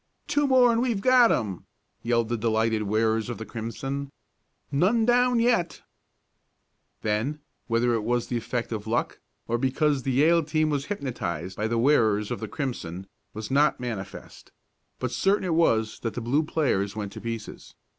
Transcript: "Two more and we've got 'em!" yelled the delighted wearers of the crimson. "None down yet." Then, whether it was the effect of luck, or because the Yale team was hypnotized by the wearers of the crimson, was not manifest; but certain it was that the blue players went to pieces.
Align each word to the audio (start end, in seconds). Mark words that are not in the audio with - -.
"Two 0.25 0.47
more 0.47 0.71
and 0.71 0.81
we've 0.81 0.99
got 0.99 1.31
'em!" 1.31 1.67
yelled 2.01 2.29
the 2.29 2.35
delighted 2.35 2.81
wearers 2.81 3.29
of 3.29 3.37
the 3.37 3.45
crimson. 3.45 4.11
"None 4.71 5.05
down 5.05 5.39
yet." 5.39 5.83
Then, 7.03 7.39
whether 7.67 7.93
it 7.93 8.03
was 8.03 8.25
the 8.25 8.35
effect 8.35 8.71
of 8.71 8.87
luck, 8.87 9.19
or 9.47 9.59
because 9.59 10.01
the 10.01 10.11
Yale 10.11 10.41
team 10.43 10.71
was 10.71 10.85
hypnotized 10.87 11.55
by 11.55 11.67
the 11.67 11.77
wearers 11.77 12.31
of 12.31 12.39
the 12.39 12.47
crimson, 12.47 13.05
was 13.35 13.51
not 13.51 13.79
manifest; 13.79 14.51
but 14.97 15.11
certain 15.11 15.43
it 15.43 15.53
was 15.53 15.99
that 15.99 16.15
the 16.15 16.19
blue 16.21 16.41
players 16.41 16.95
went 16.95 17.11
to 17.11 17.21
pieces. 17.21 17.75